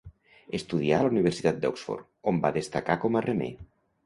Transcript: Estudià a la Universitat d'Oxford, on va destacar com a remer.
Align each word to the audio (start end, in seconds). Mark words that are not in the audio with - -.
Estudià 0.59 0.95
a 0.97 1.03
la 1.07 1.11
Universitat 1.13 1.59
d'Oxford, 1.67 2.09
on 2.33 2.41
va 2.47 2.53
destacar 2.57 2.97
com 3.05 3.21
a 3.23 3.25
remer. 3.29 3.53